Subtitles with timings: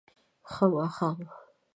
[0.51, 1.19] ښه ماښام